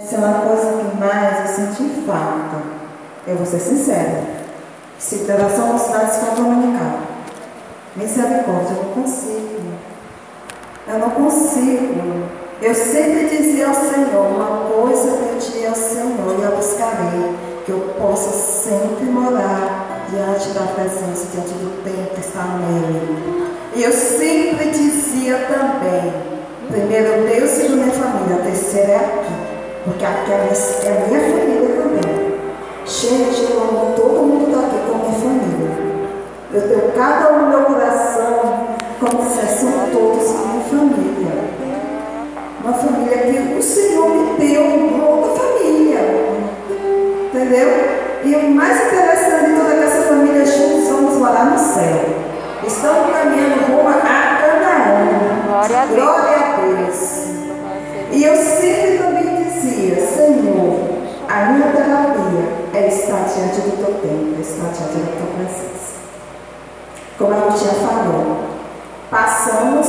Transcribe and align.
Essa 0.00 0.14
é 0.14 0.18
uma 0.18 0.40
coisa 0.42 0.78
que 0.78 0.96
mais 0.96 1.50
eu 1.50 1.56
senti 1.56 2.06
falta. 2.06 2.62
Eu 3.26 3.34
vou 3.34 3.44
ser 3.44 3.58
sincera. 3.58 4.22
Celebração 4.96 5.72
da 5.72 5.78
cidade 5.78 6.12
escola 6.12 6.36
dominical. 6.36 7.00
Misericórdia, 7.96 8.76
eu 8.76 8.84
não 8.84 9.02
consigo. 9.02 9.58
Eu 10.86 10.98
não 11.00 11.10
consigo. 11.10 12.28
Eu 12.62 12.74
sempre 12.74 13.28
dizia 13.28 13.66
ao 13.66 13.74
Senhor, 13.74 14.26
uma 14.26 14.70
coisa 14.70 15.08
eu 15.08 15.34
pedi 15.34 15.66
ao 15.66 15.74
Senhor 15.74 16.36
e 16.38 16.42
eu 16.42 16.56
buscarei, 16.56 17.34
que 17.66 17.72
eu 17.72 17.94
possa 17.98 18.30
sempre 18.30 19.04
morar 19.04 20.04
diante 20.08 20.50
da 20.50 20.62
presença, 20.74 21.26
diante 21.32 21.54
do 21.54 21.82
templo 21.82 22.14
que 22.14 22.20
está 22.20 22.44
nele. 22.44 23.52
E 23.74 23.82
eu 23.82 23.92
sempre 23.92 24.70
dizia 24.70 25.38
também, 25.48 26.12
primeiro 26.68 27.28
Deus, 27.28 27.50
segundo 27.50 27.82
minha 27.82 27.92
família, 27.92 28.36
a 28.36 28.44
terceira 28.44 28.92
é 28.92 28.96
aqui, 28.96 29.47
porque 29.84 30.04
aqui 30.04 30.32
é 30.32 30.34
a 30.34 31.08
minha 31.08 31.20
família 31.20 31.82
também. 31.82 32.38
Gente, 32.86 33.52
eu 33.52 33.60
amo 33.60 33.92
todo 33.94 34.22
mundo 34.22 34.56
daqui 34.56 34.78
como 34.86 35.04
minha 35.04 35.20
família. 35.20 35.68
Eu 36.52 36.68
tenho 36.68 36.92
cada 36.92 37.32
um 37.32 37.42
no 37.42 37.48
meu 37.48 37.62
coração 37.62 38.78
como 38.98 39.22
se 39.22 39.46
são 39.46 39.70
todos 39.92 40.24
minha 40.46 40.64
família. 40.64 41.48
Uma 42.62 42.72
família 42.72 43.18
que 43.18 43.58
o 43.58 43.62
Senhor 43.62 44.08
me 44.08 44.38
deu, 44.38 44.62
uma 44.62 45.06
outra 45.06 45.42
família. 45.42 46.00
Entendeu? 47.26 47.98
E 48.24 48.34
o 48.34 48.50
mais 48.50 48.86
interessante 48.86 49.50
de 49.50 49.56
toda 49.56 49.74
essa 49.74 50.02
família 50.02 50.44
juntos, 50.44 50.88
vamos 50.88 51.14
morar 51.16 51.44
no 51.46 51.58
céu. 51.58 52.28
Estamos 52.66 53.12
caminhando 53.12 53.72
rumo 53.72 53.88
a 53.88 53.92
Canaã. 53.94 54.58
Glória 55.46 55.80
a 55.80 55.86
Deus. 55.86 56.00
Glória 56.00 56.27
a 61.38 61.52
minha 61.52 61.68
terapia 61.72 62.48
é 62.74 62.88
estar 62.88 63.22
diante 63.24 63.60
do 63.60 63.76
teu 63.76 63.94
templo, 64.00 64.34
é 64.36 64.40
estar 64.40 64.70
diante 64.72 64.98
da 64.98 65.12
tua 65.16 65.26
presença. 65.36 65.98
Como 67.16 67.32
a 67.32 67.50
gente 67.50 67.64
já 67.64 67.72
falou, 67.74 68.38
passamos, 69.10 69.88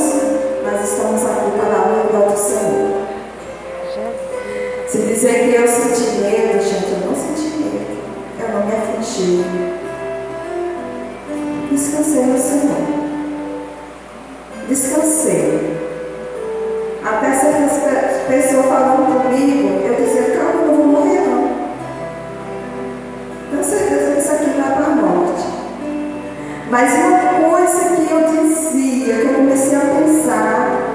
mas 0.64 0.90
estamos 0.90 1.26
aqui 1.26 1.52
para 1.58 1.76
a 1.76 1.82
honra 1.88 2.32
do 2.32 2.38
Senhor. 2.38 3.00
Se 4.88 4.98
dizer 5.00 5.34
que 5.50 5.56
eu 5.56 5.68
senti 5.68 6.18
medo, 6.22 6.64
gente, 6.64 6.92
eu 6.92 7.08
não 7.08 7.16
senti 7.16 7.58
medo. 7.58 8.00
Eu 8.40 8.48
não 8.50 8.66
me 8.66 8.72
afligi. 8.74 9.46
Descansei 11.72 12.24
no 12.26 12.38
Senhor. 12.40 13.00
Descansei. 14.68 15.78
Até 17.06 17.34
certas 17.34 17.78
pe- 17.84 18.34
pessoas 18.34 18.66
falando 18.66 19.24
comigo, 19.24 19.82
eu 19.86 19.96
dizia, 19.96 20.36
calma, 20.38 20.49
Mas 26.70 26.94
uma 26.94 27.50
coisa 27.50 27.96
que 27.96 28.12
eu 28.12 28.46
dizia, 28.46 29.16
que 29.16 29.26
eu 29.26 29.34
comecei 29.34 29.76
a 29.76 29.80
pensar, 29.80 30.90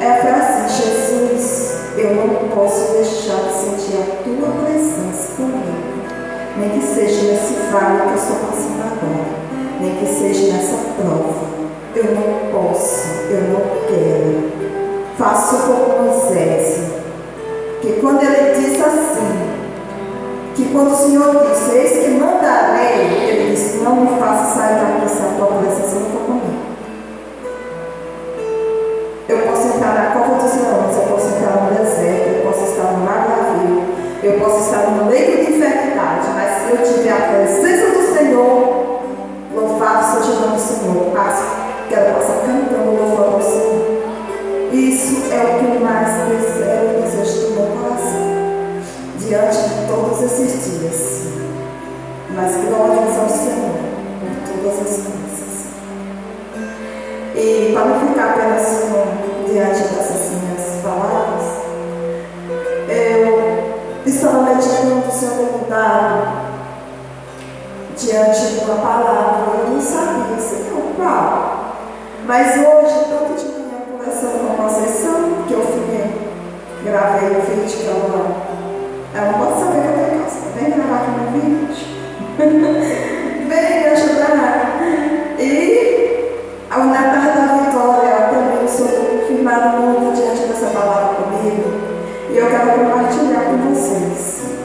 é 0.00 0.20
foi 0.20 0.30
assim, 0.30 0.82
Jesus, 0.82 1.78
eu 1.96 2.14
não 2.14 2.48
posso 2.50 2.92
deixar 2.92 3.48
de 3.48 3.54
sentir 3.54 3.96
a 3.96 4.22
tua 4.22 4.64
presença 4.64 5.34
comigo. 5.36 5.98
Nem 6.56 6.70
que 6.70 6.86
seja 6.86 7.32
nesse 7.32 7.54
vale 7.72 8.02
que 8.02 8.08
eu 8.08 8.14
estou 8.14 8.36
passando 8.36 8.82
agora. 8.82 9.26
Nem 9.80 9.96
que 9.96 10.06
seja 10.06 10.52
nessa 10.52 10.76
prova. 11.00 11.48
Eu 11.96 12.04
não 12.14 12.52
posso, 12.52 13.08
eu 13.30 13.40
não 13.48 13.60
quero. 13.88 14.52
Faço 15.18 15.56
como 15.66 16.04
Moisés. 16.04 16.78
Que 17.80 17.94
quando 18.00 18.22
ele 18.22 18.54
disse 18.54 18.80
assim, 18.80 19.47
que 20.58 20.72
quando 20.72 20.90
o 20.90 20.96
Senhor 20.96 21.46
disse, 21.46 21.70
eis 21.70 22.04
que 22.04 22.10
mandarei, 22.18 23.28
ele 23.28 23.54
disse, 23.54 23.76
não 23.76 23.94
me 23.94 24.18
faça 24.18 24.58
sair 24.58 24.74
daqui 24.74 25.08
se 25.08 25.22
a 25.22 25.36
tua 25.36 25.46
presença 25.46 25.94
não 26.00 26.10
for 26.10 26.22
comigo. 26.26 26.58
Eu 29.28 29.38
posso 29.38 29.68
entrar 29.68 29.94
na 29.94 30.10
cova 30.10 30.42
dos 30.42 30.54
leões, 30.56 30.96
eu 30.96 31.02
posso 31.02 31.28
entrar 31.28 31.62
no 31.62 31.78
deserto, 31.78 32.28
eu 32.28 32.42
posso 32.42 32.64
estar 32.64 32.90
no 32.90 32.98
mar 33.04 33.28
navio, 33.28 33.84
eu 34.20 34.40
posso 34.40 34.64
estar 34.64 34.90
no 34.90 35.08
leito 35.08 35.30
de 35.30 35.52
enfermidade, 35.52 36.26
mas 36.34 36.50
se 36.60 36.70
eu 36.72 36.78
tiver 36.92 37.12
a 37.12 37.28
presença 37.28 37.90
do 37.92 38.02
Senhor, 38.12 39.00
louvado 39.54 40.04
seja 40.06 40.38
o 40.38 40.40
nome 40.40 40.56
do 40.56 40.60
Senhor, 40.60 41.12
quero 41.88 42.14
passar 42.14 42.34
cantando 42.44 42.67
diante 49.28 49.58
de 49.58 49.86
todos 49.86 50.22
esses 50.22 50.80
dias. 50.80 51.22
Mas 52.34 52.56
glórias 52.64 53.18
ao 53.18 53.28
Senhor 53.28 53.76
por 54.20 54.62
todas 54.62 54.80
as 54.80 54.96
coisas. 55.04 55.66
E 57.34 57.72
para 57.74 57.84
não 57.84 58.08
ficar 58.08 58.30
apenas 58.30 58.66
com, 58.84 59.52
diante 59.52 59.80
dessas 59.80 60.30
minhas 60.30 60.82
palavras, 60.82 61.44
eu 62.88 64.06
estava 64.06 64.42
meditando 64.44 65.06
o 65.06 65.12
Senhor 65.12 65.60
dado 65.68 66.48
diante 67.98 68.40
de 68.40 68.64
uma 68.64 68.76
palavra. 68.76 69.58
Eu 69.58 69.74
não 69.74 69.80
sabia, 69.80 70.38
Senhor, 70.38 70.82
qual. 70.96 71.74
Mas 72.24 72.56
hoje, 72.56 73.04
tanto 73.10 73.38
de 73.38 73.46
manhã, 73.52 73.84
conversando 73.92 74.56
com 74.56 74.62
a 74.62 74.68
Conceição, 74.68 75.44
que 75.46 75.52
eu 75.52 75.66
filmei, 75.66 76.32
gravei 76.82 77.30
o 77.30 77.42
vídeo 77.42 77.78
que 77.78 77.86
ela 77.86 78.47
ela 79.14 79.32
não 79.32 79.38
pode 79.38 79.60
saber 79.60 79.82
que 79.82 79.88
eu 79.88 80.16
em 80.16 80.22
casa. 80.22 80.38
Vem 80.54 80.70
gravar 80.70 80.96
aqui 80.96 81.10
no 81.10 81.24
vídeo. 81.32 81.98
Vem 83.48 83.86
ajudar. 83.86 84.80
E 85.38 85.48
ao 86.70 86.84
Natal 86.84 87.32
da 87.32 87.64
Vitória, 87.64 88.28
também 88.30 88.68
sou 88.68 88.86
firmada 89.26 89.78
muito 89.78 90.14
diante 90.14 90.46
dessa 90.48 90.66
palavra 90.66 91.16
comigo. 91.16 91.70
E 92.30 92.36
eu 92.36 92.46
quero 92.48 92.70
compartilhar 92.72 93.44
com 93.44 93.72
vocês. 93.72 94.58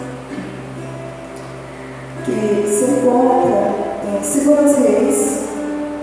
Que 2.25 2.67
se 2.67 2.83
encontra 2.91 3.73
em 4.05 4.19
2 4.19 4.77
Reis. 4.77 5.43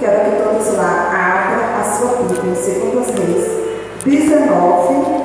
Quero 0.00 0.30
que 0.30 0.42
todos 0.42 0.76
lá 0.76 1.10
abram 1.12 1.80
a 1.80 1.84
sua 1.84 2.22
Bíblia 2.22 2.52
em 2.52 2.90
2 2.90 3.10
Reis 3.10 3.60
19, 4.04 5.19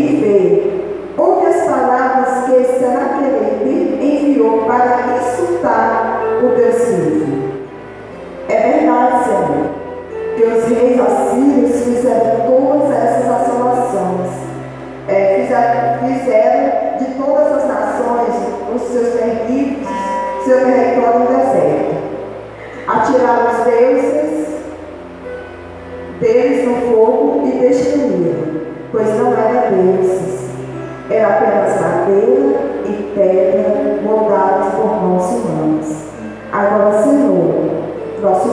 Senhor, 0.00 0.69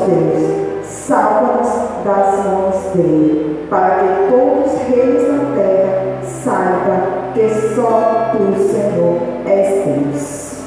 Deus, 0.08 0.86
salva-nos 0.86 1.68
das 2.06 2.46
mãos 2.46 2.76
dele, 2.96 3.68
para 3.70 3.96
que 3.96 4.32
todos 4.32 4.74
os 4.74 4.82
reis 4.88 5.28
da 5.28 5.56
terra 5.56 6.22
saibam 6.24 7.34
que 7.34 7.50
só 7.76 8.32
tu, 8.32 8.58
Senhor, 8.58 9.20
és 9.46 9.86
Deus. 9.86 10.64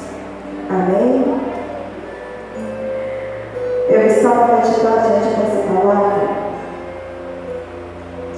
Amém? 0.69 1.41
Eu 3.89 4.07
estava 4.07 4.55
meditando 4.55 5.01
diante 5.01 5.39
dessa 5.39 5.73
palavra 5.73 6.29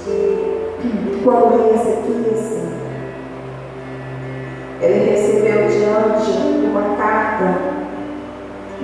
de 0.04 1.20
quando 1.22 1.44
o 1.44 1.58
rei 1.58 1.74
Ezequias 1.74 2.64
ele 4.80 5.13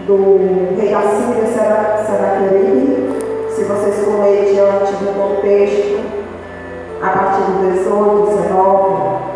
do 0.06 0.76
rei 0.76 0.90
da 0.90 1.02
Síria, 1.02 1.46
Saraqueribe, 2.06 3.50
se 3.50 3.64
vocês 3.64 4.04
forem 4.04 4.52
diante 4.52 4.92
do 4.92 5.12
contexto, 5.14 6.00
a 7.02 7.08
partir 7.08 7.42
do 7.42 7.72
18, 7.72 8.36
19, 8.36 9.30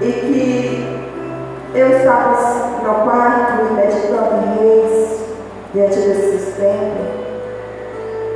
e 0.00 0.12
que 0.12 1.78
eu 1.78 1.88
estava 1.96 2.36
no 2.82 2.94
quarto 3.04 3.74
meditando 3.74 4.34
em 4.36 4.58
reis, 4.58 5.20
diante 5.72 5.96
desse 5.96 6.38
sistema, 6.38 6.94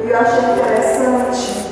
e 0.05 0.11
eu 0.11 0.17
achei 0.17 0.53
interessante 0.53 1.69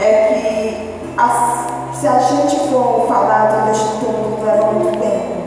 é 0.00 0.12
que 0.28 1.12
as, 1.16 1.96
se 1.96 2.06
a 2.08 2.18
gente 2.18 2.68
for 2.68 3.06
falar 3.06 3.66
do 3.66 3.72
estudo 3.72 4.44
leva 4.44 4.72
muito 4.72 4.98
tempo, 4.98 5.41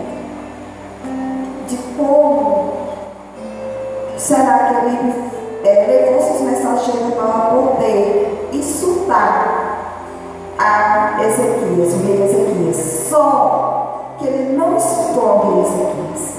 como 1.97 2.74
será 4.18 4.57
que 4.57 4.86
ele 4.88 5.13
é, 5.63 5.86
levou 5.88 6.21
seus 6.21 6.42
mensageiros 6.42 7.13
para 7.15 7.50
poder 7.50 8.50
insultar 8.53 9.65
a 10.57 11.18
Ezequias, 11.24 11.94
o 11.94 12.06
rei 12.06 12.24
Ezequias. 12.24 13.07
Só 13.09 14.15
que 14.19 14.27
ele 14.27 14.57
não 14.57 14.75
insultou 14.75 15.24
o 15.24 15.39
rei 15.39 15.62
Ezequias. 15.62 16.36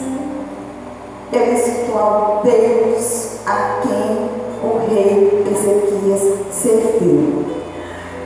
Ele 1.32 1.53
insultou 1.53 1.99
ao 1.99 2.41
Deus 2.43 3.41
a 3.47 3.81
quem 3.82 4.31
o 4.62 4.79
rei 4.88 5.44
Ezequias 5.50 6.52
serviu. 6.52 7.44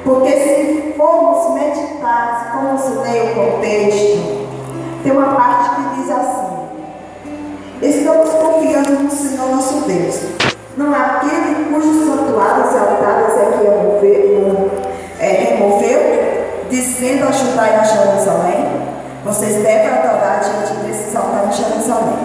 Porque 0.05 0.31
se 0.31 0.95
formos 0.97 1.55
meditar, 1.55 2.41
se 2.41 2.53
formos 2.53 3.03
ler 3.03 3.33
o 3.33 3.35
contexto, 3.35 4.49
tem 5.03 5.13
uma 5.13 5.35
parte 5.35 5.71
que 5.75 6.01
diz 6.01 6.11
assim: 6.11 6.40
Estamos 7.83 8.31
confiando 8.31 8.91
no 8.91 9.11
Senhor 9.11 9.49
nosso 9.51 9.81
Deus 9.87 10.51
não 10.77 10.95
aquele 10.95 11.67
cujos 11.69 12.07
santuários 12.07 12.73
e 12.73 12.79
altares 12.79 13.37
é 13.37 13.45
que 13.53 13.65
removeu, 13.65 14.71
é, 15.19 15.27
removeu, 15.27 16.01
dizendo 16.71 17.29
a 17.29 17.33
Judá 17.33 17.69
e 17.69 17.75
a 17.75 17.85
Jerusalém, 17.85 18.67
vocês 19.25 19.57
devem 19.57 19.89
adorar 19.89 20.41
diante 20.41 20.73
desses 20.85 21.15
altares 21.15 21.59
em 21.59 21.65
Jerusalém. 21.65 22.19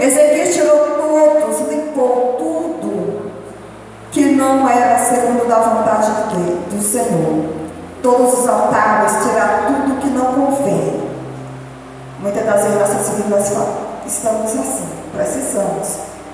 Ezequiel 0.00 0.52
tirou 0.52 0.78
todos, 0.96 1.68
limpou 1.68 2.36
tudo 2.38 3.30
que 4.10 4.24
não 4.24 4.68
era 4.68 4.98
segundo 4.98 5.46
da 5.48 5.58
vontade 5.58 6.10
do 6.70 6.82
Senhor. 6.82 7.64
Todos 8.02 8.40
os 8.40 8.48
altares, 8.48 9.12
tirar 9.22 9.66
tudo 9.66 10.00
que 10.00 10.08
não 10.08 10.26
convém. 10.34 11.04
Muitas 12.20 12.44
das 12.44 12.62
vezes 12.64 12.78
nossas 12.78 13.08
vidas 13.10 13.52
estamos 14.06 14.52
assim, 14.52 14.88
precisamos 15.14 15.88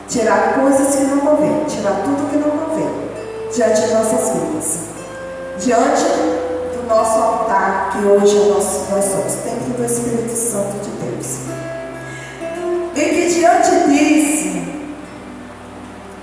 tirar 0.08 0.54
coisas 0.54 0.96
que 0.96 1.04
não 1.04 1.18
convém, 1.20 1.64
tirar 1.66 2.02
tudo 2.04 2.30
que 2.30 2.36
não 2.36 2.50
convém 2.50 3.10
diante 3.54 3.80
de 3.82 3.94
nossas 3.94 4.30
vidas, 4.30 4.78
diante 5.58 6.04
do 6.74 6.88
nosso 6.88 7.18
altar, 7.18 7.90
que 7.92 8.04
hoje 8.04 8.36
é 8.36 8.44
nosso, 8.52 8.90
nós 8.90 9.04
somos 9.04 9.34
templo 9.44 9.74
do 9.76 9.84
Espírito 9.84 10.34
Santo 10.34 10.78
de 10.82 10.90
Deus. 10.90 11.38
E 12.94 13.00
que 13.00 13.34
diante 13.34 13.88
disso, 13.88 14.60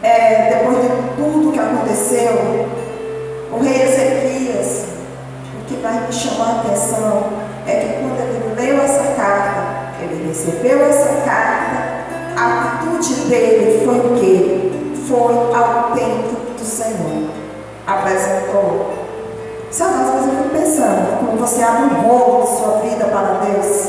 é, 0.03 0.49
depois 0.49 0.81
de 0.81 0.89
tudo 1.15 1.51
que 1.51 1.59
aconteceu, 1.59 2.67
o 3.51 3.59
rei 3.61 3.81
Ezequias, 3.83 4.85
o 5.61 5.65
que 5.65 5.77
mais 5.77 6.07
me 6.07 6.13
chamou 6.13 6.45
a 6.45 6.59
atenção 6.59 7.23
é 7.65 7.71
que 7.71 8.01
quando 8.01 8.19
ele 8.19 8.55
leu 8.55 8.81
essa 8.83 9.13
carta, 9.15 9.36
recebeu 10.27 10.85
essa 10.85 11.21
carta, 11.21 11.97
a 12.35 12.79
atitude 12.83 13.29
dele 13.29 13.85
foi 13.85 13.99
o 13.99 14.19
quê? 14.19 14.71
Foi 15.07 15.33
ao 15.55 15.91
templo 15.91 16.55
do 16.57 16.65
Senhor. 16.65 17.29
Apresentou. 17.85 18.93
Sabe, 19.71 19.93
às 19.95 20.11
vezes 20.11 20.27
eu 20.27 20.35
fico 20.35 20.49
pensando, 20.49 21.19
quando 21.19 21.39
você 21.39 21.61
abre 21.63 21.95
um 21.95 22.01
rolo 22.01 22.43
de 22.43 22.57
sua 22.57 22.77
vida 22.79 23.05
para 23.05 23.39
Deus, 23.45 23.87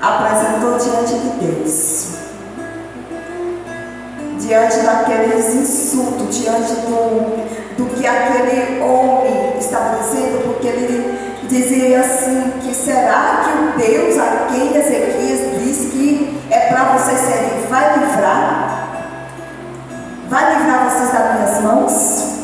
apresentou 0.00 0.78
diante 0.78 1.14
de 1.14 1.28
Deus. 1.46 2.16
Diante 4.38 4.78
daqueles 4.78 5.54
insultos, 5.54 6.36
diante 6.36 6.72
do, 6.72 7.76
do 7.76 7.94
que 7.94 8.06
aquele 8.06 8.80
homem 8.80 9.58
estava 9.58 9.98
dizendo, 9.98 10.44
porque 10.44 10.68
ele 10.68 11.25
dizia 11.48 12.00
assim, 12.00 12.52
que 12.60 12.74
será 12.74 13.44
que 13.44 13.84
o 13.84 13.86
Deus 13.86 14.18
a 14.18 14.46
quem 14.48 14.76
Ezequias 14.76 15.62
diz 15.62 15.90
que 15.92 16.40
é 16.50 16.60
para 16.68 16.96
vocês 16.96 17.18
serem, 17.18 17.66
vai 17.68 17.98
livrar? 17.98 18.88
Vai 20.28 20.56
livrar 20.56 20.90
vocês 20.90 21.12
das 21.12 21.34
minhas 21.34 21.62
mãos? 21.62 22.36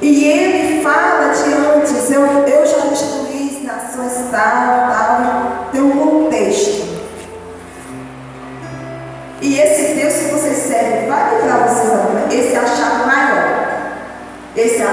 E 0.00 0.24
ele 0.24 0.82
fala 0.82 1.32
de 1.32 1.52
antes, 1.52 2.10
eu, 2.10 2.24
eu 2.24 2.66
já 2.66 2.78
destruí 2.88 3.62
nações 3.64 4.30
tal, 4.30 4.92
tal, 4.92 5.68
tem 5.72 5.82
um 5.82 5.90
contexto. 5.90 6.88
E 9.40 9.60
esse 9.60 9.94
Deus 9.94 10.14
que 10.14 10.32
vocês 10.32 10.56
servem 10.56 11.08
vai 11.08 11.36
livrar 11.36 11.68
vocês 11.68 11.90
da 11.90 11.96
mão. 11.96 12.28
Esse 12.30 12.54
é 12.54 12.60
maior. 13.06 13.68
Esse 14.56 14.82
é 14.82 14.86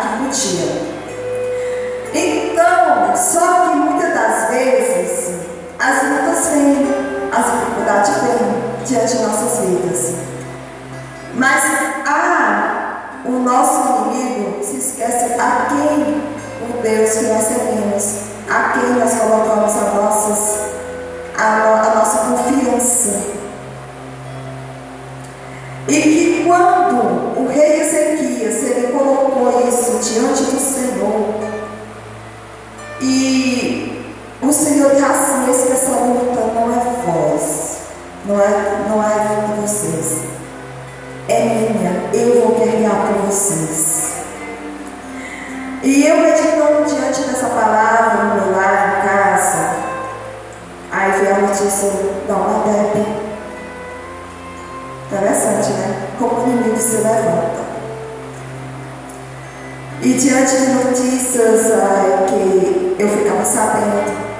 que 0.00 0.24
podia. 0.24 0.81
Então, 2.14 3.16
só 3.16 3.68
que 3.68 3.76
muitas 3.76 4.14
das 4.14 4.50
vezes 4.50 5.30
as 5.78 6.02
lutas 6.02 6.46
vêm, 6.48 6.86
as 7.32 7.44
dificuldades 7.52 8.10
vêm 8.22 8.84
diante 8.84 9.16
de 9.16 9.22
nossas 9.22 9.58
vidas. 9.60 10.14
Mas 11.34 11.62
há 12.06 12.82
o 13.24 13.30
nosso 13.30 14.10
inimigo 14.10 14.62
se 14.62 14.76
esquece 14.76 15.40
a 15.40 15.66
quem 15.68 16.22
o 16.68 16.82
Deus 16.82 17.10
que 17.10 17.24
nós 17.26 17.42
servimos, 17.44 18.14
a 18.50 18.72
quem 18.72 18.90
nós 18.90 19.14
colocamos 19.14 19.72
a, 19.76 19.94
nossas, 19.94 20.58
a, 21.38 21.90
a 21.90 21.94
nossa 21.94 22.18
confiança. 22.18 23.42
E 25.88 26.00
que 26.00 26.44
quando 26.46 27.40
o 27.40 27.48
rei 27.48 27.80
Ezequias 27.80 28.62
ele 28.62 28.92
colocou 28.92 29.66
isso 29.68 29.98
diante 29.98 30.42
do 30.44 30.60
Senhor, 30.60 31.41
o 34.52 34.54
Senhor 34.54 34.92
assim, 34.92 35.66
que 35.66 35.72
essa 35.72 35.92
luta 35.92 36.40
não 36.54 36.70
é 36.70 36.84
voz, 37.06 37.78
não 38.26 38.38
é, 38.38 38.84
não 38.86 39.02
é 39.02 39.46
de 39.46 39.62
vocês. 39.62 40.24
É 41.26 41.44
minha, 41.44 42.10
eu 42.12 42.42
vou 42.42 42.58
guerrear 42.58 43.06
por 43.06 43.26
vocês. 43.28 44.12
E 45.82 46.06
eu 46.06 46.18
meditando 46.18 46.84
diante 46.84 47.22
dessa 47.22 47.46
palavra 47.46 48.24
no 48.24 48.34
meu 48.34 48.52
lar, 48.54 48.98
em 48.98 49.08
casa, 49.08 49.76
aí 50.92 51.12
veio 51.12 51.34
a 51.34 51.38
notícia 51.38 51.88
da 52.28 52.34
uma 52.34 52.64
Deb. 52.64 53.06
Interessante, 55.06 55.70
né? 55.72 56.08
Como 56.18 56.40
o 56.40 56.44
inimigo 56.44 56.76
se 56.76 56.96
levanta. 56.96 57.62
E 60.02 60.12
diante 60.12 60.56
de 60.56 60.72
notícias 60.72 61.72
ah, 61.72 62.26
que 62.28 62.96
eu 62.98 63.08
ficava 63.08 63.44
sabendo 63.44 64.31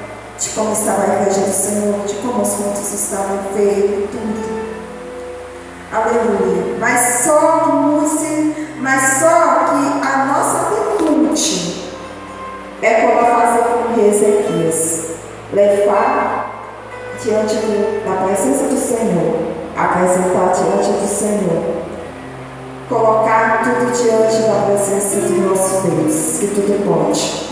de 0.43 0.51
como 0.51 0.73
estava 0.73 1.03
a 1.03 1.21
igreja 1.21 1.41
do 1.41 1.53
Senhor, 1.53 2.05
de 2.05 2.15
como 2.17 2.43
os 2.43 2.55
cultos 2.55 2.93
estavam 2.93 3.39
feitos, 3.55 4.11
tudo. 4.11 4.63
Aleluia. 5.93 6.77
Mas 6.81 7.25
só 7.25 7.67
música, 7.67 8.61
mas 8.79 9.21
só 9.21 9.29
que 9.29 10.05
a 10.05 10.25
nossa 10.27 10.67
atitude 10.67 11.93
é 12.83 12.95
como 13.03 13.21
a 13.21 13.25
fazer 13.25 13.63
com 13.63 14.01
Ezequias. 14.01 15.13
Levar 15.53 16.51
diante 17.23 17.55
do, 17.57 18.05
da 18.05 18.25
presença 18.25 18.65
do 18.65 18.77
Senhor 18.77 19.53
apresentar 19.77 20.53
diante 20.53 20.91
do 20.91 21.07
Senhor. 21.07 21.83
Colocar 22.89 23.63
tudo 23.63 23.93
diante 23.93 24.43
da 24.43 24.67
presença 24.67 25.21
do 25.21 25.49
nosso 25.49 25.83
Deus, 25.83 26.39
que 26.41 26.49
tudo 26.49 26.85
pode. 26.85 27.52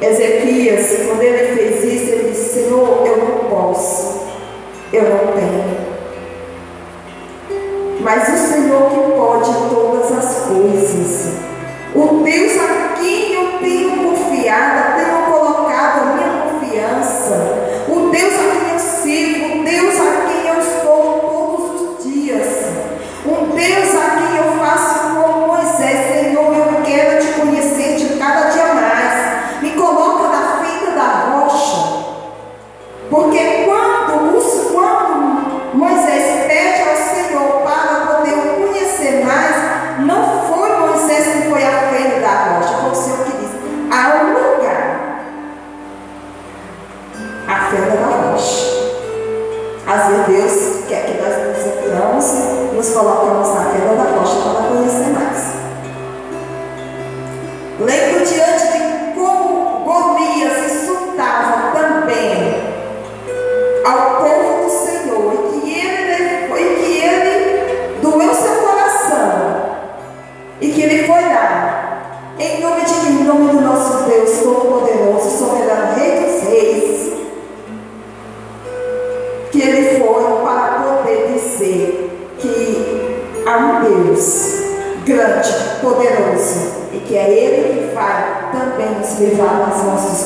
Ezequias, 0.00 1.06
quando 1.06 1.22
ele 1.22 1.56
fez 1.56 1.84
isso, 1.84 2.12
ele 2.12 2.30
disse: 2.30 2.64
Senhor, 2.64 3.06
eu 3.06 3.16
não 3.16 3.50
posso, 3.50 4.26
eu 4.92 5.02
não 5.02 5.32
tenho. 5.32 5.86
Mas 8.00 8.28
o 8.28 8.36
Senhor 8.36 8.90
que 8.90 9.16
pode 9.16 9.52
todas 9.74 10.12
as 10.12 10.46
coisas, 10.46 11.38
o 11.94 12.22
Deus 12.22 12.52
a 12.60 12.94
quem 13.00 13.32
eu 13.32 13.58
tenho 13.58 13.96
confiado, 13.96 14.96
tenho 14.96 15.32
colocado 15.32 16.02
a 16.02 16.14
minha 16.14 16.42
confiança, 16.42 17.84
o 17.88 18.10
Deus 18.10 18.34
a 18.34 18.60
quem 18.60 18.65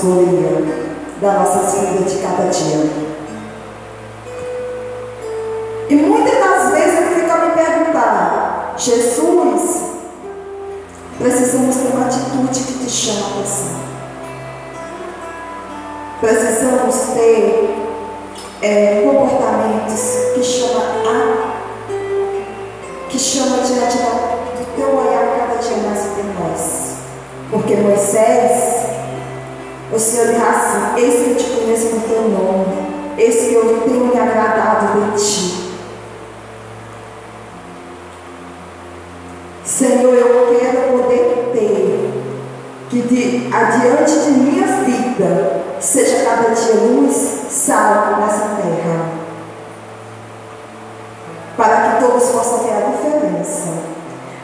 Golias, 0.03 0.65
das 1.21 1.35
nossas 1.35 1.81
vidas 1.81 2.13
de 2.13 2.19
cada 2.19 2.45
dia. 2.49 2.91
E 5.89 5.95
muitas 5.95 6.39
das 6.39 6.71
vezes 6.73 7.01
eu 7.01 7.21
fico 7.21 7.33
a 7.33 7.37
me 7.37 7.51
perguntar, 7.53 8.75
Jesus, 8.77 9.83
precisamos 11.19 11.77
ter 11.77 11.89
uma 11.89 12.07
atitude 12.07 12.61
que 12.61 12.85
te 12.85 12.91
chama 12.91 13.27
a 13.27 13.31
atenção. 13.31 13.81
Precisamos 16.21 16.97
ter 17.15 17.77
é, 18.63 19.03
comportamentos 19.05 20.01
que 20.35 20.43
chama 20.45 20.81
a 20.81 21.51
que 23.09 23.19
chama 23.19 23.59
diante 23.59 23.99
da, 23.99 24.11
do 24.57 24.77
teu 24.77 24.97
olhar 24.97 25.37
cada 25.37 25.59
dia 25.61 25.77
mais 25.79 26.01
por 26.01 26.25
nós. 26.25 26.91
Porque 27.51 27.75
Moisés, 27.75 28.80
o 29.93 29.99
Senhor 29.99 30.29
diz 30.29 30.43
assim, 30.43 31.01
eis 31.01 31.15
que 31.15 31.31
eu 31.31 31.37
te 31.37 31.61
conheço 31.61 31.95
no 31.97 32.01
teu 32.03 32.23
nome, 32.23 33.17
eis 33.19 33.49
que 33.49 33.55
eu 33.55 33.83
tenho 33.85 34.07
me 34.07 34.19
agradado 34.19 35.13
de 35.13 35.25
ti. 35.25 35.61
Senhor, 39.65 40.15
eu 40.15 40.59
quero 40.59 40.93
poder 40.93 41.51
ter 41.53 42.11
que 42.91 43.03
de, 43.03 43.55
adiante 43.55 44.13
de 44.13 44.31
minha 44.33 44.67
vida 44.85 45.61
seja 45.81 46.25
cada 46.25 46.51
dia 46.51 46.75
luz, 46.75 47.15
sal 47.49 48.19
nessa 48.21 48.57
terra. 48.57 49.11
Para 51.57 51.77
que 51.77 52.05
todos 52.05 52.29
possam 52.29 52.59
ver 52.65 52.73
a 52.73 52.91
diferença. 52.91 53.69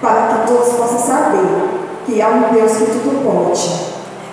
Para 0.00 0.28
que 0.28 0.46
todos 0.46 0.74
possam 0.74 0.98
saber 0.98 1.68
que 2.04 2.20
há 2.20 2.28
um 2.28 2.52
Deus 2.52 2.72
que 2.72 2.86
tudo 2.86 3.24
pode. 3.24 3.85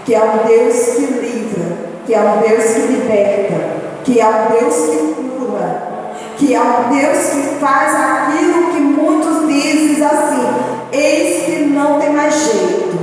Que 0.05 0.15
há 0.15 0.24
um 0.24 0.48
Deus 0.48 0.75
que 0.95 1.05
livra. 1.05 1.77
Que 2.05 2.15
há 2.15 2.22
um 2.22 2.41
Deus 2.41 2.63
que 2.63 2.79
liberta. 2.81 3.55
Que 4.03 4.22
há 4.22 4.29
um 4.29 4.60
Deus 4.60 4.75
que 4.75 5.13
cura. 5.13 5.93
Que 6.38 6.55
há 6.55 6.62
um 6.62 6.95
Deus 6.95 7.17
que 7.29 7.60
faz 7.60 7.95
aquilo 7.95 8.72
que 8.72 8.79
muitos 8.79 9.48
dizem 9.48 10.05
assim: 10.05 10.48
eis 10.91 11.45
que 11.45 11.65
não 11.65 12.00
tem 12.00 12.10
mais 12.12 12.33
jeito. 12.33 13.00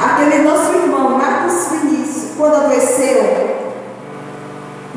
Aquele 0.00 0.42
nosso 0.42 0.72
irmão 0.72 1.10
Marcos 1.18 1.68
Vinícius, 1.72 2.32
quando 2.36 2.56
adoeceu 2.56 3.58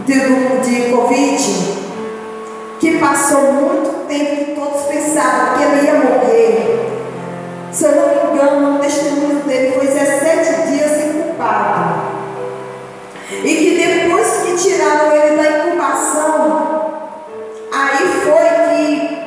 de, 0.06 0.14
de 0.14 0.92
Covid, 0.92 1.82
que 2.80 2.98
passou 2.98 3.54
muito 3.54 4.08
tempo 4.08 4.46
que 4.46 4.52
todos 4.56 4.82
pensavam 4.84 5.58
que 5.58 5.64
ele 5.64 5.81
E 13.32 13.56
que 13.56 13.86
depois 13.86 14.28
que 14.44 14.56
tiraram 14.56 15.12
ele 15.16 15.38
da 15.38 15.50
incubação, 15.50 16.92
aí 17.72 18.06
foi 18.24 18.50
que 18.68 19.18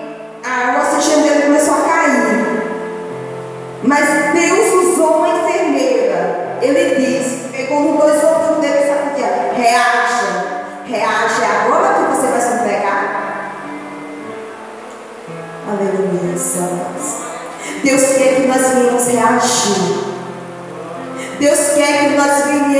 a, 0.44 0.76
o 0.76 0.96
oxigênio 0.96 1.24
dele 1.24 1.42
começou 1.44 1.74
a 1.74 1.80
cair. 1.80 2.54
Mas 3.82 4.32
Deus 4.32 4.84
usou 4.84 5.18
uma 5.18 5.28
enfermeira. 5.28 6.58
Ele 6.60 6.94
disse, 6.96 7.48
pegou 7.50 7.80
no 7.80 7.98
dois 7.98 8.22
outros 8.22 8.58
dele 8.58 8.84
e 8.84 8.88
sacudia, 8.88 9.52
reaja, 9.56 10.64
reaja, 10.86 11.44
é 11.44 11.66
agora 11.66 11.94
que 11.94 12.16
você 12.16 12.26
vai 12.26 12.40
se 12.40 12.54
entregar. 12.54 13.24
Aleluia, 15.66 16.34
amados. 16.58 17.34
Deus 17.82 18.02
quer 18.16 18.36
que 18.36 18.46
nós 18.46 18.68
venhamos 18.68 19.06
reagir. 19.06 20.14
Deus 21.38 21.58
quer 21.74 21.98
que 21.98 22.16
nós 22.16 22.44
venhamos 22.44 22.73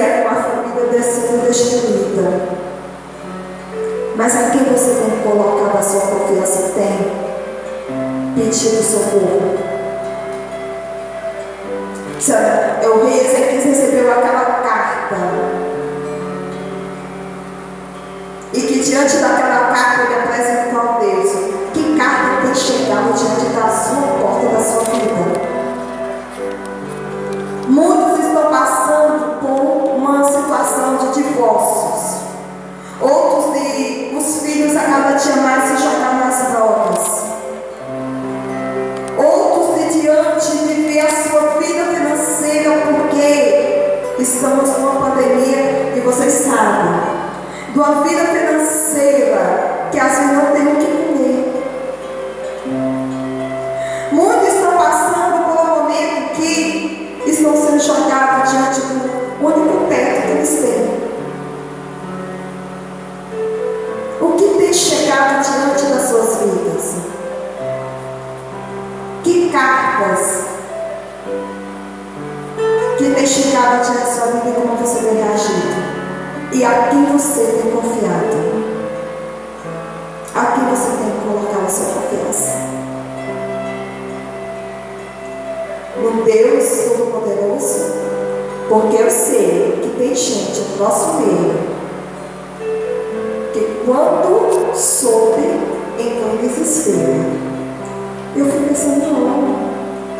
É 0.00 0.24
uma 0.24 0.40
família 0.40 0.86
descendo 0.92 1.46
destruída. 1.46 2.30
Mas 4.14 4.36
a 4.36 4.50
quem 4.50 4.64
você 4.64 4.94
tem 4.94 5.22
colocado 5.22 5.78
a 5.78 5.82
sua 5.82 6.00
confiança 6.02 6.72
tem 6.74 7.28
pedido 8.34 8.82
socorro. 8.82 9.58
O 12.84 13.06
rei 13.06 13.20
Ezequias 13.20 13.64
recebeu 13.64 14.12
aquela 14.12 14.44
carta. 14.62 15.16
E 18.52 18.60
que 18.60 18.80
diante 18.80 19.16
daquela 19.18 19.72
carta 19.72 20.02
ele 20.02 20.14
apresentou 20.14 20.80
a 20.80 20.98
Deus. 20.98 21.30
Que 21.74 21.98
carta 21.98 22.42
tem 22.42 22.54
chegado 22.54 23.12
diante 23.14 23.46
da 23.54 23.68
sua 23.68 24.02
porta, 24.18 24.46
da 24.48 24.60
sua 24.62 24.82
vida? 24.94 25.48
Muitos 27.68 28.18
estão 28.24 28.50
passando 28.50 28.67
Outros 33.00 33.54
de 33.54 34.14
os 34.14 34.42
filhos 34.42 34.76
a 34.76 34.80
cada 34.80 35.12
dia 35.12 35.36
mais 35.36 35.64
se 35.64 35.82
jogar 35.82 36.14
nas 36.14 36.52
drogas. 36.52 37.22
Outros 39.16 39.94
de 39.94 40.00
diante 40.02 40.58
de 40.58 40.74
ver 40.82 41.00
a 41.00 41.10
sua 41.10 41.40
vida 41.58 41.84
financeira 41.84 42.70
porque 42.86 44.22
estamos 44.22 44.68
numa 44.76 45.00
pandemia 45.00 45.94
e 45.96 46.00
vocês 46.00 46.32
sabem. 46.34 47.00
De 47.72 47.78
uma 47.78 48.02
vida 48.02 48.24
financeira 48.26 49.88
que 49.90 49.98
as 49.98 50.18
não 50.18 50.52
têm 50.52 50.66
o 50.66 50.76
que 50.76 50.86
comer. 50.86 51.48
Muitos 54.12 54.48
estão 54.48 54.76
passando 54.76 55.44
por 55.46 55.56
um 55.62 55.82
momento 55.82 56.34
que 56.36 57.22
estão 57.26 57.56
sendo 57.56 57.80
jogados 57.80 58.50
diante 58.50 58.80
do 58.80 59.46
único 59.46 59.86
teto 59.88 60.22
que 60.26 60.30
eles 60.32 60.50
têm. 60.60 60.77
Chegado 65.18 65.42
diante 65.42 65.86
das 65.86 66.08
suas 66.08 66.36
vidas? 66.36 66.94
Que 69.24 69.50
cartas 69.50 70.44
que 72.96 73.10
tem 73.10 73.26
chegado 73.26 73.82
diante 73.82 73.98
da 73.98 74.06
sua 74.06 74.26
vida 74.26 74.50
e 74.50 74.52
como 74.52 74.76
você 74.76 75.00
tem 75.00 75.16
reagido? 75.16 75.88
E 76.52 76.64
a 76.64 76.88
quem 76.88 77.04
você 77.06 77.40
tem 77.40 77.72
confiado? 77.72 78.58
A 80.34 80.46
quem 80.52 80.64
você 80.70 80.90
tem 80.96 81.12
colocado 81.26 81.66
a 81.66 81.70
sua 81.70 81.86
confiança? 81.94 82.58
No 85.96 86.22
Deus 86.24 86.96
Todo-Poderoso? 86.96 87.98
Porque 88.68 88.96
eu 88.96 89.10
sei 89.10 89.80
que 89.82 89.98
tem 89.98 90.14
gente 90.14 90.60
no 90.60 90.84
nosso 90.84 91.14
meio 91.14 91.77
quando 93.88 94.76
soube, 94.76 95.60
então 95.98 96.36
desespero. 96.42 97.24
Eu 98.36 98.44
fui 98.44 98.68
pensando, 98.68 99.00
não, 99.00 99.56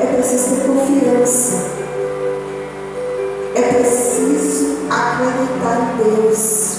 é 0.01 0.07
preciso 0.07 0.57
ter 0.57 0.67
confiança. 0.67 1.67
É 3.55 3.61
preciso 3.61 4.79
acreditar 4.89 5.81
em 5.83 6.03
Deus. 6.03 6.79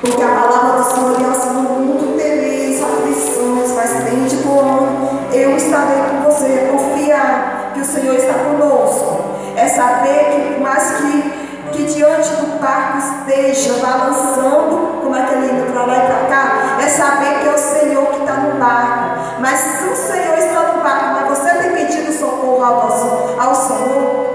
Porque 0.00 0.22
a 0.22 0.28
palavra 0.28 0.82
do 0.82 0.90
Senhor 0.90 1.20
é 1.20 1.30
assim, 1.30 1.52
no 1.52 1.62
mundo 1.62 2.16
tereis 2.16 2.82
aflições, 2.82 3.70
mas 3.76 4.04
tem 4.04 4.24
de 4.24 4.36
bom 4.44 5.20
eu 5.32 5.56
estarei 5.56 6.02
com 6.10 6.30
você. 6.30 6.46
É 6.46 6.70
confiar 6.72 7.70
que 7.74 7.80
o 7.80 7.84
Senhor 7.84 8.16
está 8.16 8.34
conosco. 8.34 9.36
É 9.56 9.68
saber 9.68 10.54
que 10.54 10.60
mais 10.60 10.96
que 10.96 11.42
que 11.72 11.84
diante 11.84 12.28
do 12.36 12.60
barco 12.60 12.98
esteja 12.98 13.74
balançando, 13.80 14.91
como 15.02 15.14
aquele 15.14 15.52
indo 15.52 15.72
para 15.72 15.84
lá 15.84 15.96
e 15.96 16.06
para 16.06 16.26
cá, 16.28 16.78
é 16.80 16.88
saber 16.88 17.40
que 17.40 17.48
é 17.48 17.52
o 17.52 17.58
Senhor 17.58 18.06
que 18.06 18.20
está 18.20 18.34
no 18.34 18.58
barco. 18.58 19.40
Mas 19.40 19.58
se 19.58 19.84
o 19.84 19.96
Senhor 19.96 20.38
está 20.38 20.72
no 20.72 20.82
barco, 20.82 21.06
mas 21.12 21.38
você 21.38 21.50
tem 21.56 21.72
pedido 21.72 22.12
socorro 22.12 22.64
ao, 22.64 23.48
ao 23.48 23.54
Senhor, 23.54 24.32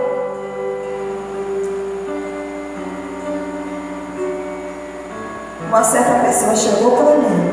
uma 5.69 5.84
certa 5.84 6.25
pessoa 6.25 6.56
chegou 6.56 6.91
para 6.97 7.15
mim 7.17 7.51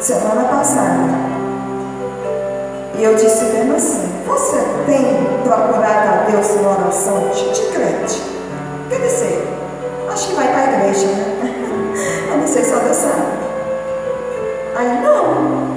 semana 0.00 0.44
passada. 0.44 1.30
E 2.98 3.04
eu 3.04 3.14
disse 3.14 3.44
mesmo 3.44 3.76
assim, 3.76 4.22
você 4.26 4.58
tem 4.86 5.40
procurado 5.42 6.08
a 6.08 6.30
Deus 6.30 6.50
em 6.50 6.66
oração? 6.66 7.30
Gente, 7.32 7.62
crente. 7.72 8.22
Quer 8.88 9.00
dizer, 9.00 9.48
acho 10.12 10.28
que 10.28 10.34
vai 10.34 10.48
para 10.48 10.58
a 10.58 10.72
igreja, 10.74 11.06
né? 11.06 11.39
Não 12.40 12.46
sei 12.46 12.64
se 12.64 12.74
Deus 12.74 12.96
sabe. 12.96 13.22
Aí, 14.74 15.02
não. 15.02 15.70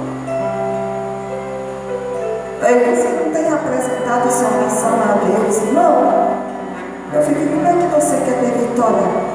Aí 2.62 2.96
você 2.96 3.08
não 3.08 3.32
tem 3.32 3.52
apresentado 3.52 4.30
sua 4.30 4.48
oração 4.48 4.94
a 4.94 5.18
Deus? 5.24 5.62
Não. 5.74 6.34
Eu 7.12 7.22
fico, 7.22 7.40
como 7.40 7.66
é 7.66 7.72
que 7.72 7.94
você 7.94 8.16
quer 8.16 8.40
ter 8.40 8.58
vitória? 8.58 9.34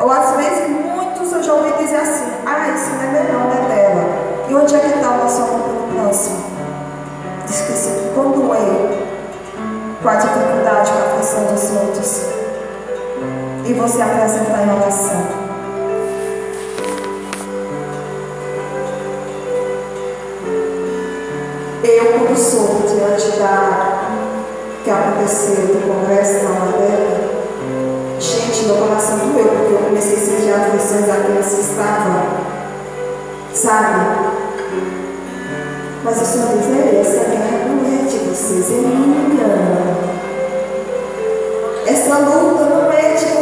Ou 0.00 0.10
às 0.10 0.36
vezes 0.36 0.68
muitos 0.68 1.32
eu 1.32 1.42
já 1.42 1.54
ouvi 1.54 1.72
dizer 1.78 1.96
assim, 1.96 2.24
ah, 2.44 2.68
isso 2.74 2.90
não 2.90 3.02
é 3.02 3.06
melhor, 3.06 3.44
não 3.44 3.52
é 3.52 3.68
dela. 3.68 4.04
E 4.48 4.54
onde 4.54 4.74
é 4.74 4.78
que 4.80 4.86
está 4.86 5.10
o 5.10 5.18
nosso 5.18 5.42
amor 5.42 5.60
pelo 5.60 6.02
próximo? 6.02 6.44
Esqueci 7.48 7.90
que 7.90 8.14
quando 8.14 8.52
eu, 8.52 8.85
com 10.06 10.10
a 10.10 10.14
dificuldade, 10.14 10.92
com 10.92 10.98
a 10.98 11.02
aflição 11.02 11.44
dos 11.46 11.70
outros, 11.82 12.22
e 13.64 13.72
você 13.72 14.00
apresentar 14.00 14.62
em 14.62 14.72
oração, 14.76 15.26
eu, 21.82 22.12
quando 22.12 22.36
soube 22.36 22.86
diante 22.86 23.36
da 23.36 24.12
que 24.84 24.90
aconteceu 24.92 25.66
do 25.66 25.92
congresso 25.92 26.44
da 26.44 26.50
Madeira, 26.50 28.20
gente, 28.20 28.66
meu 28.66 28.76
coração 28.76 29.18
doeu, 29.18 29.48
porque 29.48 29.72
eu 29.72 29.88
comecei 29.88 30.18
a 30.18 30.20
sentir 30.20 30.52
aflições 30.52 31.06
daqueles 31.06 31.52
que 31.52 31.60
estavam, 31.62 32.22
sabe? 33.52 34.36
Mas 36.04 36.22
o 36.22 36.24
Senhor 36.24 36.46
diz, 36.58 37.08
essa 37.08 37.24
guerra 37.28 37.66
não 37.66 37.84
é 37.84 38.08
de 38.08 38.18
vocês, 38.18 38.70
é 38.70 38.74
minha. 38.74 39.15
Essa 42.06 42.18
luta 42.18 42.66
não 42.66 42.92
é 42.92 43.14
de 43.14 43.35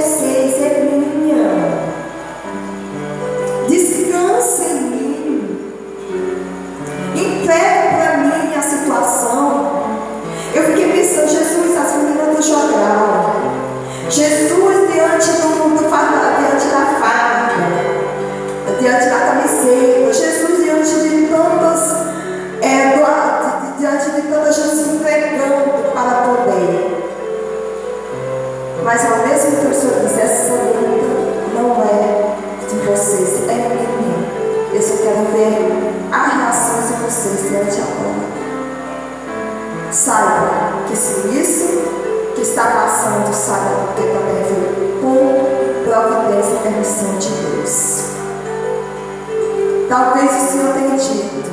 Talvez 49.95 50.29
o 50.29 50.51
Senhor 50.51 50.75
tenha 50.75 50.97
dito, 50.97 51.53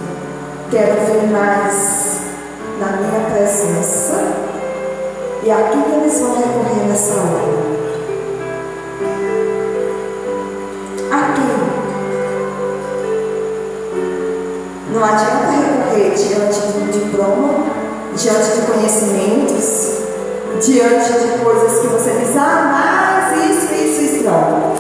Quero 0.71 1.06
ver 1.06 1.27
mais 1.32 2.21
na 2.80 2.88
minha 2.93 3.30
presença. 3.30 4.34
E 5.43 5.51
a 5.51 5.69
quem 5.69 5.99
eles 5.99 6.19
vão 6.19 6.38
recorrer 6.38 6.88
nessa 6.88 7.13
hora? 7.13 7.54
A 11.12 11.34
quem? 11.36 11.54
Não 14.91 15.04
adianta 15.06 15.51
recorrer 15.51 16.10
diante 16.15 16.62
de 16.62 16.99
diploma, 16.99 17.54
diante 18.15 18.49
de 18.56 18.62
conhecimentos, 18.65 20.01
diante 20.60 21.13
de 21.13 21.43
coisas 21.43 21.80
que 21.80 21.88
você 21.89 22.10
diz, 22.19 22.36
ah, 22.38 23.30
mas 23.32 23.51
isso, 23.51 23.71
isso, 23.71 24.01
isso. 24.01 24.23
Não. 24.23 24.70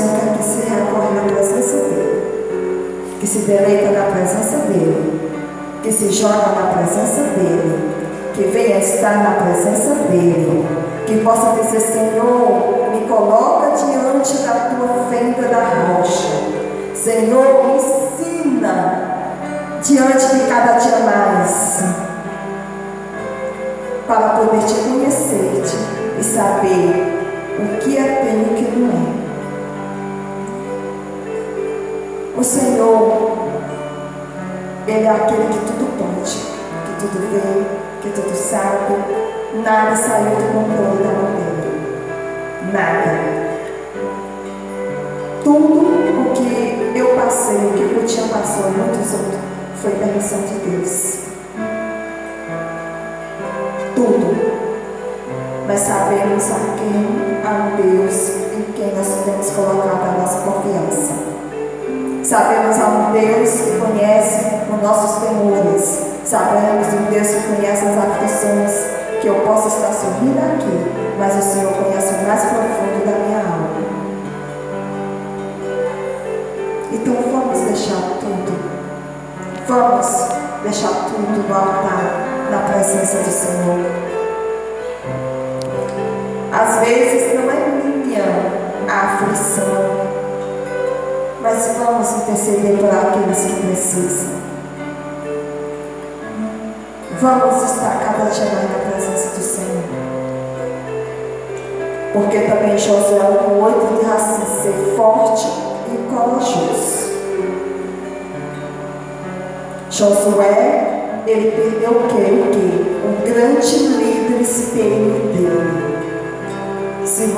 Senhor 0.00 0.36
que 0.36 0.42
você 0.42 0.68
recorra 0.68 1.10
na 1.10 1.32
presença 1.32 1.76
dEle 1.76 2.20
que 3.20 3.26
se 3.26 3.40
deleita 3.40 3.90
na 3.90 4.10
presença 4.12 4.56
dEle, 4.66 5.20
que 5.82 5.92
se 5.92 6.10
joga 6.10 6.52
na 6.56 6.72
presença 6.72 7.22
dEle, 7.36 7.90
que 8.34 8.44
venha 8.44 8.78
estar 8.78 9.22
na 9.22 9.42
presença 9.42 9.94
dEle, 10.10 10.64
Que 11.06 11.18
possa 11.24 11.60
dizer, 11.60 11.80
Senhor, 11.80 12.90
me 12.92 13.06
coloca 13.08 13.72
diante 13.72 14.34
da 14.38 14.70
tua 14.70 15.06
fenda 15.10 15.48
da 15.48 15.58
rocha. 15.58 16.28
Senhor, 16.94 17.64
me 17.64 17.76
ensina 17.76 19.00
diante 19.82 20.26
de 20.36 20.48
cada 20.48 20.78
dia 20.78 20.98
mais. 21.00 21.82
Para 24.06 24.28
poder 24.30 24.64
te 24.64 24.74
conhecer-te 24.74 25.76
e 26.18 26.22
saber 26.22 27.18
o 27.58 27.78
que 27.78 27.98
é 27.98 28.02
teu 28.02 28.38
e 28.38 28.44
o 28.44 28.54
que 28.54 28.78
não 28.78 28.88
é. 29.26 29.29
O 32.40 32.42
Senhor, 32.42 33.36
Ele 34.86 35.04
é 35.04 35.10
aquele 35.10 35.46
que 35.48 35.58
tudo 35.58 35.94
pode, 35.98 36.36
que 36.86 36.98
tudo 36.98 37.20
vê, 37.30 37.64
que 38.00 38.08
tudo 38.18 38.34
sabe. 38.34 38.94
Nada 39.62 39.94
saiu 39.94 40.36
do 40.36 40.50
controle 40.50 41.04
da 41.04 41.12
mão 41.12 41.32
dele. 41.36 42.72
Nada. 42.72 43.10
Tudo 45.44 46.30
o 46.30 46.32
que 46.32 46.98
eu 46.98 47.14
passei, 47.14 47.56
o 47.56 47.72
que 47.74 47.96
eu 47.96 48.06
tinha 48.06 48.26
passado, 48.28 48.70
muitos 48.70 49.12
outros, 49.12 49.38
foi 49.74 49.90
permissão 49.90 50.40
de 50.40 50.54
Deus. 50.70 51.18
Tudo. 53.94 54.34
Mas 55.66 55.80
sabemos 55.80 56.50
a 56.52 56.58
quem, 56.78 57.42
a 57.44 57.76
Deus, 57.76 58.30
em 58.56 58.72
quem 58.72 58.94
nós 58.96 59.24
temos 59.26 59.50
colocado 59.50 60.08
a 60.08 60.18
nossa 60.18 60.40
confiança. 60.40 61.29
Sabemos 62.30 62.78
a 62.78 62.86
um 62.86 63.10
Deus 63.10 63.50
que 63.50 63.80
conhece 63.80 64.54
os 64.72 64.80
nossos 64.80 65.20
temores. 65.20 66.06
Sabemos 66.24 66.86
um 66.86 67.10
Deus 67.10 67.26
que 67.26 67.56
conhece 67.56 67.84
as 67.84 67.98
aflições. 67.98 68.70
Que 69.20 69.26
eu 69.26 69.34
posso 69.40 69.66
estar 69.66 69.92
sorrindo 69.92 70.38
aqui, 70.38 70.92
mas 71.18 71.36
o 71.36 71.42
Senhor 71.42 71.72
conhece 71.72 72.14
o 72.14 72.28
mais 72.28 72.40
profundo 72.42 73.04
da 73.04 73.18
minha 73.18 73.38
alma. 73.38 73.70
Então 76.92 77.16
vamos 77.32 77.58
deixar 77.62 78.00
tudo. 78.20 78.52
Vamos 79.66 80.28
deixar 80.62 81.10
tudo 81.10 81.48
no 81.48 81.52
altar, 81.52 82.28
na 82.48 82.58
presença 82.72 83.24
do 83.24 83.30
Senhor. 83.32 83.86
Às 86.52 86.78
vezes 86.78 87.34
não 87.34 87.50
é 87.50 87.56
minha 87.66 88.22
a 88.88 89.14
aflição, 89.14 89.99
mas 91.42 91.76
vamos 91.78 92.10
interceder 92.22 92.76
por 92.78 92.90
aqueles 92.90 93.38
que 93.38 93.66
precisam. 93.66 94.40
Vamos 97.20 97.62
estar 97.62 98.00
cada 98.00 98.30
dia 98.30 98.44
mais 98.46 98.70
na 98.70 98.90
presença 98.90 99.36
do 99.36 99.42
Senhor. 99.42 99.84
Porque 102.12 102.40
também 102.40 102.76
Josué 102.76 103.20
1,8 103.20 103.98
diz 103.98 104.10
assim: 104.10 104.62
ser 104.62 104.96
forte 104.96 105.46
e 105.92 105.96
corajoso. 106.12 107.10
Josué, 109.90 111.22
ele 111.26 111.50
perdeu 111.52 111.90
o 111.90 112.08
quê? 112.08 112.22
O 112.32 112.50
quê? 112.50 112.68
Um 113.06 113.32
grande 113.32 113.76
líder 113.76 114.40
espelho 114.40 115.32
dele. 115.32 115.90
Se 117.04 117.34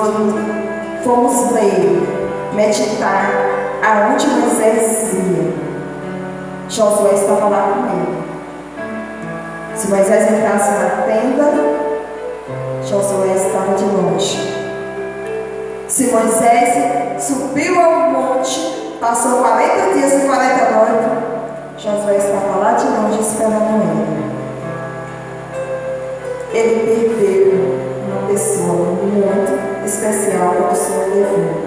formos 1.04 1.50
ler, 1.52 2.02
meditar 2.54 3.61
aonde 3.82 4.26
Moisés 4.28 5.12
ia, 5.12 5.52
Josué 6.68 7.14
estava 7.14 7.48
lá 7.48 7.62
com 7.74 7.86
ele. 7.90 8.22
Se 9.74 9.88
Moisés 9.88 10.30
entrasse 10.30 10.70
na 10.70 11.02
tenda, 11.02 11.52
Josué 12.84 13.34
estava 13.34 13.74
de 13.74 13.84
longe. 13.84 14.52
Se 15.88 16.12
Moisés 16.12 17.20
subiu 17.20 17.80
ao 17.80 18.10
monte, 18.10 18.96
passou 19.00 19.40
40 19.40 19.94
dias 19.94 20.12
e 20.12 20.26
40 20.26 20.70
noites, 20.70 21.12
Josué 21.76 22.16
estava 22.16 22.58
lá 22.58 22.72
de 22.74 22.86
longe 22.86 23.20
esperando 23.20 23.82
ele. 23.82 24.22
Ele 26.54 27.16
perdeu 27.16 27.82
uma 28.06 28.28
pessoa 28.28 28.92
muito 29.02 29.84
especial 29.84 30.54
que 30.68 30.72
o 30.72 30.76
Senhor 30.76 31.08
levou. 31.14 31.61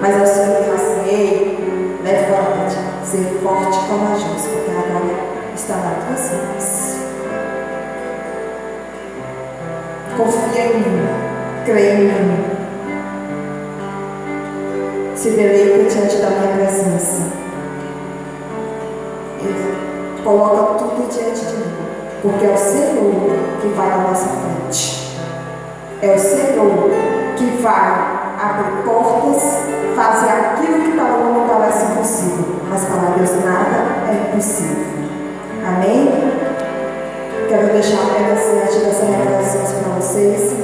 Mas 0.00 0.18
ao 0.18 0.26
Senhor 0.26 0.62
diz 0.62 0.72
assim, 0.72 1.08
ei, 1.10 1.98
levanta-te, 2.02 3.06
ser 3.06 3.38
forte 3.42 3.78
e 3.78 3.88
corajoso, 3.88 4.48
porque 4.48 4.70
agora 4.70 5.14
está 5.54 5.74
nas 5.76 6.04
tuas 6.06 6.30
mãos. 6.40 6.96
Confia 10.16 10.64
em 10.64 10.78
mim, 10.78 11.08
creia 11.66 11.92
em 11.92 12.04
mim. 12.04 12.44
Se 15.14 15.30
deleita 15.32 15.90
diante 15.90 16.16
da 16.16 16.30
minha 16.30 16.56
presença. 16.56 17.22
E 19.42 20.22
coloca 20.22 20.78
tudo 20.78 21.08
diante 21.10 21.44
de 21.44 21.56
mim, 21.56 21.74
porque 22.22 22.46
é 22.46 22.50
o 22.50 22.56
Senhor 22.56 23.12
que 23.60 23.68
vai 23.68 23.92
à 23.92 23.98
nossa 23.98 24.28
frente. 24.28 25.18
É 26.00 26.14
o 26.14 26.18
Senhor 26.18 26.90
que 27.36 27.44
vai 27.62 28.29
abrir 28.40 28.82
portas, 28.84 29.42
fazer 29.94 30.30
aquilo 30.30 30.80
que 30.82 30.92
para 30.96 31.14
o 31.14 31.24
mundo 31.24 31.48
parece 31.48 31.92
impossível, 31.92 32.56
mas 32.70 32.84
para 32.84 33.10
Deus 33.16 33.44
nada 33.44 34.08
é 34.08 34.30
impossível. 34.32 34.86
Amém? 35.66 36.10
Quero 37.48 37.66
deixar 37.66 38.02
apenas 38.02 38.40
diante 38.44 38.78
dessa 38.84 39.04
revelação 39.04 39.82
para 39.82 40.00
vocês 40.00 40.54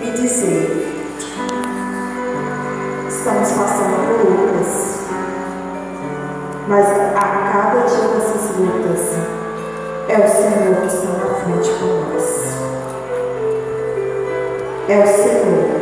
e 0.00 0.10
dizer: 0.12 1.04
estamos 3.08 3.52
passando 3.52 3.96
por 4.06 4.30
lutas, 4.30 5.00
mas 6.68 6.86
a 6.88 7.50
cada 7.52 7.86
dia 7.86 8.08
dessas 8.08 8.56
lutas 8.56 9.34
é 10.08 10.18
o 10.18 10.28
Senhor 10.28 10.76
que 10.80 10.86
está 10.86 11.08
na 11.08 11.34
frente 11.34 11.70
por 11.80 12.14
nós. 12.14 12.44
É 14.88 15.02
o 15.02 15.06
Senhor 15.06 15.73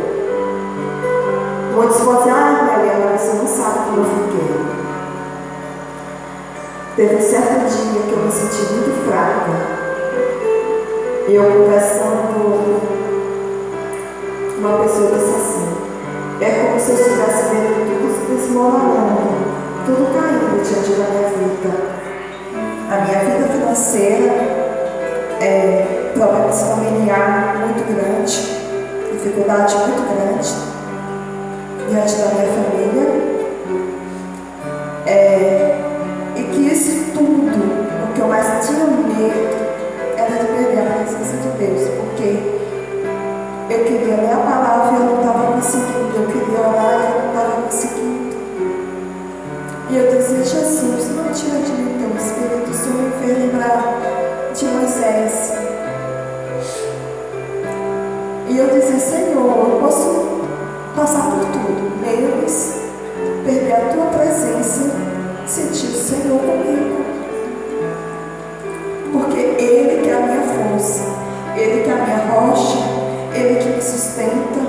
Muitos 1.93 2.07
vão 2.07 2.17
dizer, 2.17 2.31
ah, 2.31 2.63
Mariana, 2.63 3.17
você 3.17 3.33
não 3.37 3.47
sabe 3.47 3.79
como 3.85 3.99
eu 3.99 4.05
fiquei. 4.05 4.49
Teve 6.95 7.15
um 7.15 7.21
certo 7.21 7.69
dia 7.69 8.01
que 8.01 8.11
eu 8.13 8.17
me 8.17 8.31
senti 8.31 8.73
muito 8.73 9.05
fraca. 9.07 9.51
E 11.27 11.35
eu 11.35 11.43
conversando, 11.43 12.81
uma 14.57 14.79
pessoa 14.79 15.11
disse 15.11 15.35
assim, 15.35 15.67
é 16.41 16.65
como 16.65 16.79
se 16.79 16.91
eu 16.91 16.95
estivesse 16.95 17.43
vendo 17.49 18.01
tudo 18.01 18.35
desmoronando, 18.35 19.53
tudo 19.85 20.03
caindo 20.15 20.63
diante 20.63 20.93
da 20.93 21.05
minha 21.11 21.29
vida. 21.29 21.69
A 22.89 23.05
minha 23.05 23.19
vida 23.19 23.53
financeira, 23.53 24.33
é, 25.39 26.11
problemas 26.15 26.59
familiares 26.59 27.59
muito 27.59 27.85
grandes, 27.93 28.49
dificuldade 29.11 29.75
muito 29.75 30.01
grande 30.11 30.72
diante 31.93 32.15
da 32.15 32.25
minha 32.29 32.47
família. 32.47 33.33
É, 35.05 35.77
e 36.35 36.43
que 36.43 36.73
isso 36.73 37.11
tudo, 37.13 37.53
o 37.53 38.13
que 38.13 38.19
eu 38.19 38.27
mais 38.27 38.65
tinha 38.65 38.85
medo, 38.85 39.63
era 40.17 40.39
de 40.39 40.47
perder 40.47 40.87
a 40.87 41.03
presença 41.03 41.37
de 41.37 41.49
Deus, 41.59 41.89
porque 41.89 42.39
eu 43.69 43.83
queria 43.85 44.15
ler 44.15 44.33
a 44.33 44.37
palavra 44.37 44.93
e 44.93 45.01
eu 45.01 45.05
não 45.05 45.19
estava 45.19 45.53
conseguindo, 45.53 46.15
eu 46.15 46.27
queria 46.27 46.59
orar 46.59 46.99
e 46.99 47.05
eu 47.05 47.21
não 47.21 47.29
estava 47.29 47.61
conseguindo. 47.61 48.33
E 49.91 49.97
eu 49.97 50.17
dizia, 50.17 50.43
Jesus, 50.43 51.09
não 51.15 51.31
tira 51.31 51.59
de 51.59 51.71
mim 51.73 51.99
teu 51.99 52.17
espírito, 52.17 52.71
o 52.71 52.73
Senhor 52.73 53.03
me 53.03 53.11
fez 53.19 53.37
lembrar 53.37 53.99
de 54.55 54.65
Moisés. 54.65 55.53
E 58.49 58.57
eu 58.57 58.67
dizia, 58.69 58.99
Senhor, 58.99 59.69
eu 59.69 59.79
posso 59.79 60.33
passar 60.95 61.23
por 61.31 61.45
tudo, 61.47 61.82
a 63.77 63.93
tua 63.93 64.05
presença, 64.05 64.91
sentir 65.45 65.87
o 65.87 65.97
Senhor 65.97 66.39
comigo. 66.39 67.03
Porque 69.11 69.39
Ele 69.39 70.01
que 70.01 70.09
é 70.09 70.13
a 70.13 70.19
minha 70.19 70.41
força, 70.41 71.03
Ele 71.55 71.83
que 71.83 71.89
é 71.89 71.93
a 71.93 71.95
minha 71.97 72.17
rocha, 72.31 72.79
Ele 73.33 73.55
que 73.59 73.69
me 73.69 73.81
sustenta, 73.81 74.59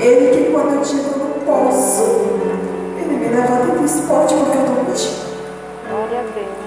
Ele 0.00 0.36
que 0.36 0.50
quando 0.52 0.74
eu 0.74 0.80
digo 0.80 1.18
não 1.18 1.30
posso, 1.44 2.02
Ele 2.98 3.16
me 3.16 3.28
levanta 3.28 3.76
e 3.76 3.78
diz, 3.82 4.00
pode 4.08 4.34
porque 4.34 4.56
eu 4.56 4.62
estou 4.62 4.84
contigo. 4.84 5.14
Glória 5.88 6.20
a 6.20 6.22
Deus. 6.22 6.60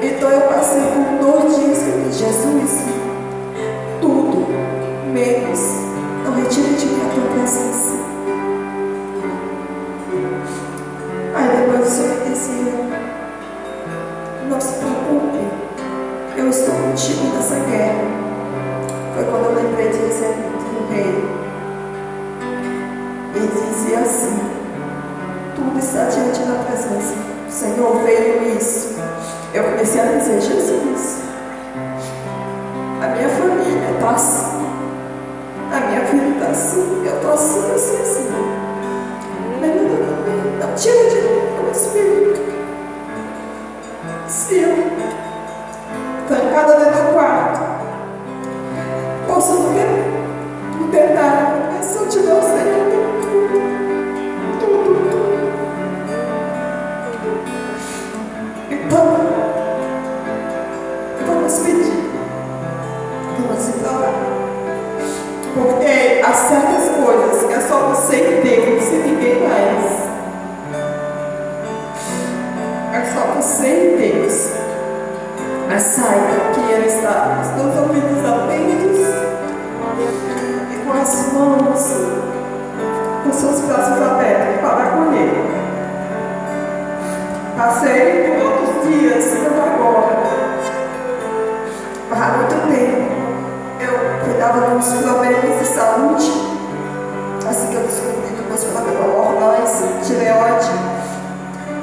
Então 0.00 0.30
eu 0.30 0.40
passei 0.42 0.80
por 0.80 1.26
dois 1.26 1.56
dias 1.56 1.78
que 1.78 2.12
Jesus, 2.12 3.07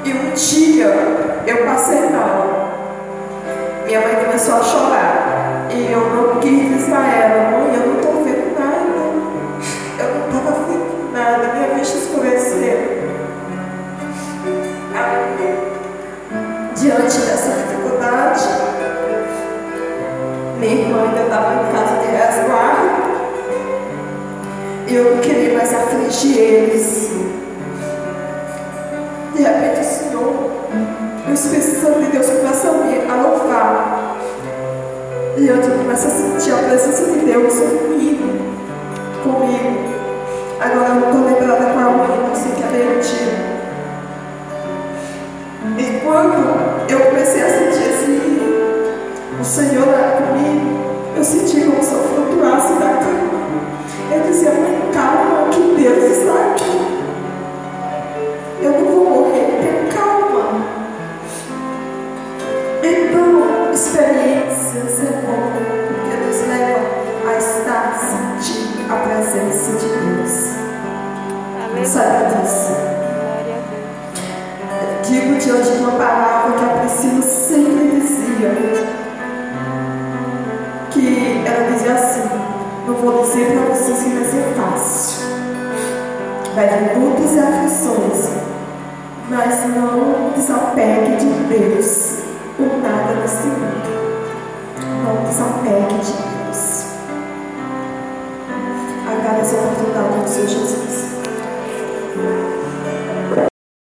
E 0.06 0.12
um 0.12 0.32
dia 0.34 0.86
eu 1.48 1.66
passei 1.66 1.98
mal. 2.10 2.70
Minha 3.86 4.00
mãe 4.02 4.24
começou 4.24 4.54
a 4.54 4.62
chorar. 4.62 5.66
E 5.68 5.90
eu 5.90 5.98
não 5.98 6.38
quis 6.38 6.68
dizer 6.68 6.94
a 6.94 7.06
ela, 7.08 7.50
mãe, 7.50 7.74
eu 7.74 7.86
não 7.88 7.96
estou 7.96 8.22
vendo 8.22 8.56
nada. 8.56 8.86
Eu 9.98 10.14
não 10.14 10.28
estava 10.28 10.64
vendo 10.68 11.12
nada, 11.12 11.54
minha 11.54 11.74
vista 11.76 11.98
escureceu. 11.98 13.04
Diante 16.76 17.18
dessa 17.18 17.50
dificuldade, 17.50 18.44
minha 20.60 20.72
irmã 20.72 21.02
ainda 21.02 21.22
estava 21.22 21.54
em 21.54 21.72
casa 21.72 21.96
de 21.96 22.06
resguardo. 22.16 23.06
E 24.86 24.94
eu 24.94 25.16
não 25.16 25.20
queria 25.20 25.58
mais 25.58 25.74
afligir 25.74 26.38
eles. 26.38 27.10
De 29.34 29.42
repente 29.42 29.95
Espírito 31.36 31.80
Santo 31.80 32.00
de 32.00 32.06
Deus 32.12 32.26
começa 32.26 32.68
a 32.68 32.72
vir, 32.72 33.10
a 33.10 33.14
louvar. 33.22 34.16
E 35.36 35.50
antes 35.50 35.68
eu 35.68 35.72
tipo, 35.72 35.84
começo 35.84 36.06
a 36.06 36.10
sentir 36.10 36.52
a 36.52 36.56
presença 36.66 37.12
de 37.12 37.18
Deus 37.26 37.54
comigo. 37.54 38.24
Comigo. 39.22 39.96
Agora 40.58 40.88
eu 40.88 40.94
não 40.94 41.10
estou 41.10 41.24
lembrada 41.26 41.72
qual 41.74 41.92
hino, 41.92 42.28
não 42.28 42.34
sei 42.34 42.52
que 42.52 42.62
é 42.62 42.66
meio 42.72 43.00
dia. 43.00 43.36
E 45.78 46.00
quando 46.00 46.88
eu 46.88 47.00
comecei 47.00 47.42
a 47.42 47.48
sentir 47.48 47.90
esse 47.90 48.06
o 49.38 49.44
Senhor 49.44 49.86
era 49.88 50.22
comigo, 50.22 51.14
eu 51.14 51.22
senti 51.22 51.60
como 51.60 51.75